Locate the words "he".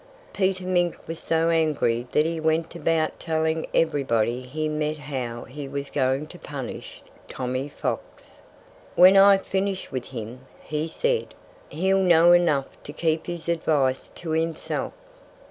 2.25-2.39, 4.25-4.67, 5.43-5.67, 10.63-10.87